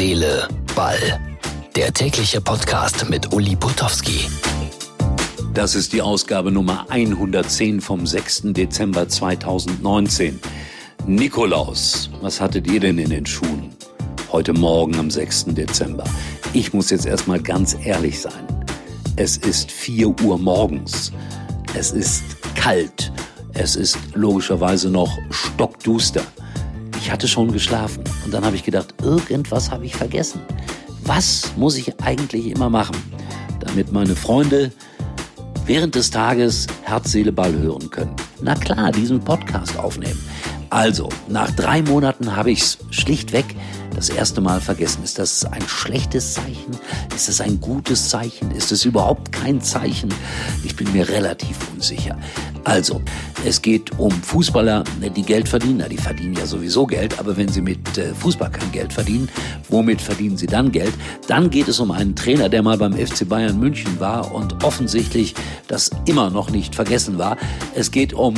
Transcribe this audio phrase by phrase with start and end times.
[0.00, 1.20] Seele, Ball.
[1.76, 4.30] Der tägliche Podcast mit Uli Putowski.
[5.52, 8.44] Das ist die Ausgabe Nummer 110 vom 6.
[8.44, 10.40] Dezember 2019.
[11.06, 13.76] Nikolaus, was hattet ihr denn in den Schuhen?
[14.32, 15.48] Heute Morgen am 6.
[15.48, 16.04] Dezember.
[16.54, 18.46] Ich muss jetzt erstmal ganz ehrlich sein.
[19.16, 21.12] Es ist 4 Uhr morgens.
[21.74, 22.24] Es ist
[22.54, 23.12] kalt.
[23.52, 26.22] Es ist logischerweise noch stockduster.
[27.10, 30.42] Ich hatte schon geschlafen und dann habe ich gedacht, irgendwas habe ich vergessen.
[31.02, 32.94] Was muss ich eigentlich immer machen,
[33.58, 34.70] damit meine Freunde
[35.66, 38.14] während des Tages Herz, Seele, Ball hören können?
[38.42, 40.20] Na klar, diesen Podcast aufnehmen.
[40.70, 43.56] Also, nach drei Monaten habe ich es schlichtweg
[44.00, 45.04] das erste Mal vergessen.
[45.04, 46.70] Ist das ein schlechtes Zeichen?
[47.14, 48.50] Ist es ein gutes Zeichen?
[48.52, 50.08] Ist es überhaupt kein Zeichen?
[50.64, 52.16] Ich bin mir relativ unsicher.
[52.64, 53.02] Also,
[53.44, 55.78] es geht um Fußballer, die Geld verdienen.
[55.80, 59.28] Na, die verdienen ja sowieso Geld, aber wenn sie mit äh, Fußball kein Geld verdienen,
[59.68, 60.94] womit verdienen sie dann Geld?
[61.28, 65.34] Dann geht es um einen Trainer, der mal beim FC Bayern München war und offensichtlich
[65.68, 67.36] das immer noch nicht vergessen war.
[67.74, 68.32] Es geht um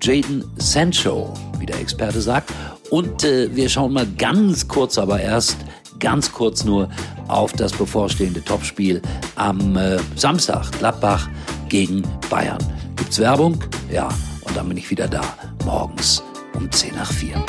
[0.00, 2.50] Jaden Sancho, wie der Experte sagt.
[2.92, 5.56] Und äh, wir schauen mal ganz kurz, aber erst
[5.98, 6.90] ganz kurz nur
[7.26, 9.00] auf das bevorstehende Topspiel
[9.34, 10.70] am äh, Samstag.
[10.72, 11.26] Gladbach
[11.70, 12.58] gegen Bayern.
[12.96, 13.64] Gibt's Werbung?
[13.90, 14.10] Ja.
[14.42, 15.22] Und dann bin ich wieder da.
[15.64, 17.42] Morgens um 10 nach 4.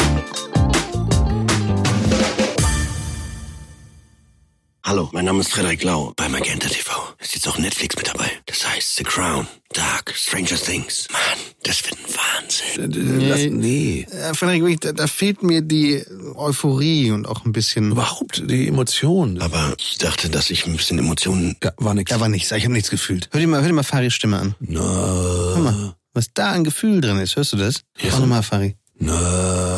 [4.85, 6.91] Hallo, mein Name ist Frederik Lau bei Magenta TV.
[7.21, 8.29] Ist jetzt auch Netflix mit dabei.
[8.47, 11.07] Das heißt The Crown, Dark, Stranger Things.
[11.09, 11.21] Mann,
[11.63, 13.17] das wird ein Wahnsinn.
[13.17, 13.29] Nee.
[13.29, 14.01] Lass, nee.
[14.11, 16.03] Äh, Frederik, da, da fehlt mir die
[16.35, 17.91] Euphorie und auch ein bisschen.
[17.91, 19.41] Überhaupt die Emotion.
[19.41, 21.55] Aber ich dachte, dass ich ein bisschen Emotionen...
[21.63, 22.09] Ja, war nix.
[22.11, 23.29] Da war nichts, ich habe nichts gefühlt.
[23.31, 24.55] Hör dir mal, hör dir mal Faris Stimme an.
[24.59, 27.37] Na, Hör mal, was da an Gefühl drin ist.
[27.37, 27.83] Hörst du das?
[28.01, 28.09] Ja.
[28.11, 28.75] Mach nochmal, Fari.
[28.99, 29.13] na,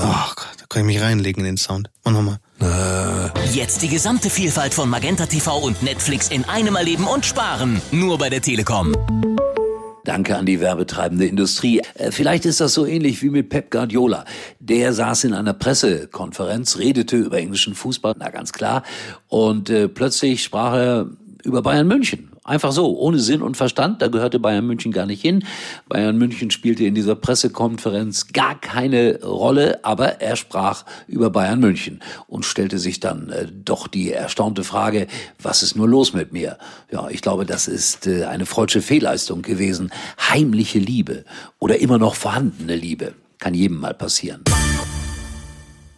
[0.03, 1.91] Oh Gott, da kann ich mich reinlegen in den Sound.
[2.03, 2.39] Mach nochmal.
[2.57, 2.94] na.
[3.51, 7.81] Jetzt die gesamte Vielfalt von Magenta TV und Netflix in einem erleben und sparen.
[7.91, 8.93] Nur bei der Telekom.
[10.03, 11.81] Danke an die werbetreibende Industrie.
[11.95, 14.25] Äh, Vielleicht ist das so ähnlich wie mit Pep Guardiola.
[14.59, 18.83] Der saß in einer Pressekonferenz, redete über englischen Fußball, na ganz klar,
[19.27, 21.09] und äh, plötzlich sprach er
[21.43, 22.34] über Bayern München.
[22.45, 24.03] Einfach so, ohne Sinn und Verstand.
[24.03, 25.43] Da gehörte Bayern München gar nicht hin.
[25.89, 32.03] Bayern München spielte in dieser Pressekonferenz gar keine Rolle, aber er sprach über Bayern München
[32.27, 35.07] und stellte sich dann äh, doch die erstaunte Frage,
[35.41, 36.59] was ist nur los mit mir?
[36.91, 39.89] Ja, ich glaube, das ist äh, eine freudsche Fehlleistung gewesen.
[40.29, 41.25] Heimliche Liebe
[41.57, 43.15] oder immer noch vorhandene Liebe.
[43.39, 44.43] Kann jedem mal passieren.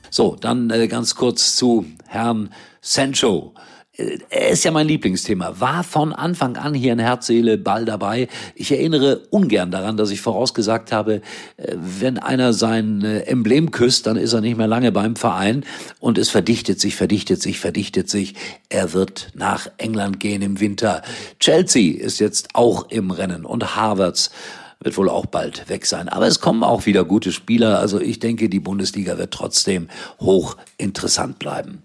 [0.09, 3.53] So, dann äh, ganz kurz zu Herrn Sancho.
[3.97, 8.27] Äh, ist ja mein Lieblingsthema, war von Anfang an hier in Herz, Seele, Ball dabei.
[8.55, 11.21] Ich erinnere ungern daran, dass ich vorausgesagt habe,
[11.57, 15.65] äh, wenn einer sein äh, Emblem küsst, dann ist er nicht mehr lange beim Verein
[15.99, 18.35] und es verdichtet sich, verdichtet sich, verdichtet sich.
[18.69, 21.01] Er wird nach England gehen im Winter.
[21.39, 24.31] Chelsea ist jetzt auch im Rennen und Harvards
[24.79, 26.07] wird wohl auch bald weg sein.
[26.07, 27.79] Aber es kommen auch wieder gute Spieler.
[27.79, 29.87] Also ich denke, die Bundesliga wird trotzdem
[30.19, 31.81] hoch interessant bleiben.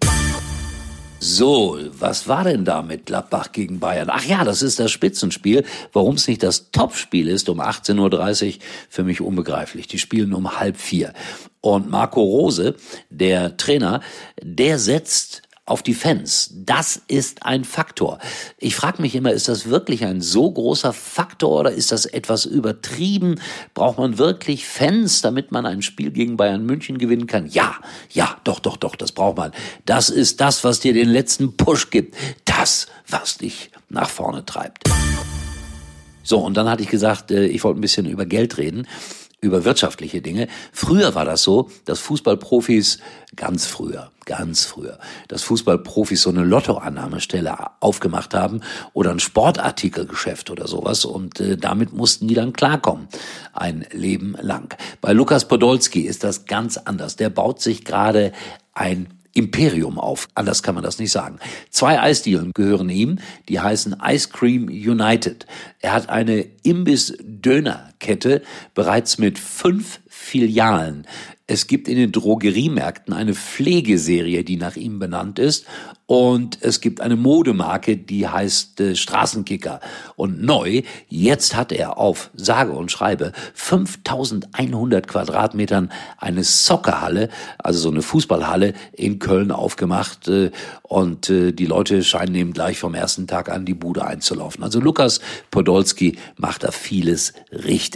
[1.25, 4.09] So, was war denn da mit Gladbach gegen Bayern?
[4.11, 5.63] Ach ja, das ist das Spitzenspiel.
[5.93, 9.87] Warum es nicht das Topspiel ist um 18.30 Uhr, für mich unbegreiflich.
[9.87, 11.13] Die spielen um halb vier.
[11.61, 12.75] Und Marco Rose,
[13.09, 14.01] der Trainer,
[14.41, 16.51] der setzt auf die Fans.
[16.53, 18.19] Das ist ein Faktor.
[18.57, 22.45] Ich frage mich immer, ist das wirklich ein so großer Faktor oder ist das etwas
[22.45, 23.39] übertrieben?
[23.73, 27.47] Braucht man wirklich Fans, damit man ein Spiel gegen Bayern München gewinnen kann?
[27.47, 27.75] Ja,
[28.09, 29.51] ja, doch, doch, doch, das braucht man.
[29.85, 32.15] Das ist das, was dir den letzten Push gibt.
[32.43, 34.89] Das, was dich nach vorne treibt.
[36.23, 38.87] So, und dann hatte ich gesagt, äh, ich wollte ein bisschen über Geld reden
[39.43, 40.47] über wirtschaftliche Dinge.
[40.71, 42.99] Früher war das so, dass Fußballprofis
[43.35, 48.61] ganz früher, ganz früher, dass Fußballprofis so eine Lottoannahmestelle aufgemacht haben
[48.93, 53.07] oder ein Sportartikelgeschäft oder sowas und äh, damit mussten die dann klarkommen,
[53.51, 54.75] ein Leben lang.
[55.01, 57.17] Bei Lukas Podolski ist das ganz anders.
[57.17, 58.31] Der baut sich gerade
[58.73, 60.29] ein Imperium auf.
[60.35, 61.39] Anders kann man das nicht sagen.
[61.69, 63.17] Zwei Eisdielen gehören ihm,
[63.49, 65.47] die heißen Ice Cream United.
[65.79, 66.45] Er hat eine
[68.03, 68.41] Imbiss-Döner-Kette
[68.73, 71.07] bereits mit fünf Filialen.
[71.45, 75.65] Es gibt in den Drogeriemärkten eine Pflegeserie, die nach ihm benannt ist.
[76.05, 79.81] Und es gibt eine Modemarke, die heißt äh, Straßenkicker.
[80.15, 87.91] Und neu, jetzt hat er auf sage und schreibe 5100 Quadratmetern eine Soccerhalle, also so
[87.91, 90.27] eine Fußballhalle in Köln aufgemacht.
[90.29, 90.51] Äh,
[90.81, 94.63] und äh, die Leute scheinen ihm gleich vom ersten Tag an die Bude einzulaufen.
[94.63, 95.19] Also Lukas
[95.51, 97.92] Podolski macht da vieles richtig.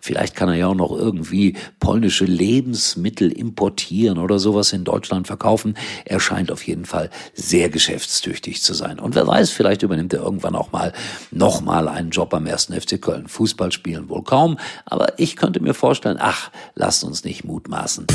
[0.00, 5.76] Vielleicht kann er ja auch noch irgendwie polnische Lebensmittel importieren oder sowas in Deutschland verkaufen.
[6.04, 8.98] Er scheint auf jeden Fall sehr geschäftstüchtig zu sein.
[8.98, 10.92] Und wer weiß, vielleicht übernimmt er irgendwann auch mal
[11.30, 13.28] nochmal einen Job beim ersten FC Köln.
[13.28, 18.06] Fußball spielen wohl kaum, aber ich könnte mir vorstellen, ach, lasst uns nicht mutmaßen.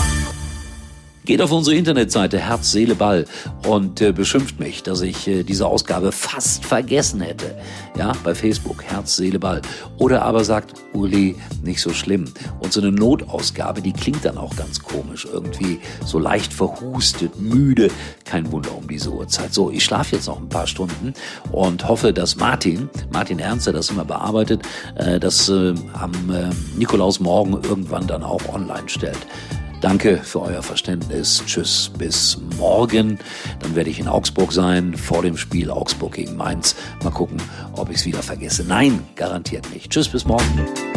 [1.25, 3.25] Geht auf unsere Internetseite Herz, Seele, Ball
[3.67, 7.57] und äh, beschimpft mich, dass ich äh, diese Ausgabe fast vergessen hätte.
[7.97, 9.63] Ja, bei Facebook Herz, Seele, Ball.
[9.97, 12.25] Oder aber sagt, Uli, nicht so schlimm.
[12.59, 15.25] Und so eine Notausgabe, die klingt dann auch ganz komisch.
[15.25, 17.89] Irgendwie so leicht verhustet, müde.
[18.23, 19.51] Kein Wunder um diese Uhrzeit.
[19.51, 21.15] So, ich schlafe jetzt noch ein paar Stunden
[21.51, 24.61] und hoffe, dass Martin, Martin Ernst, der das immer bearbeitet,
[24.95, 29.25] äh, das äh, am äh, Nikolaus morgen irgendwann dann auch online stellt.
[29.85, 31.43] Danke für euer Verständnis.
[31.45, 33.19] Tschüss, bis morgen.
[33.59, 36.75] Dann werde ich in Augsburg sein, vor dem Spiel Augsburg gegen Mainz.
[37.03, 37.37] Mal gucken,
[37.73, 38.63] ob ich es wieder vergesse.
[38.63, 39.91] Nein, garantiert nicht.
[39.91, 40.94] Tschüss, bis morgen.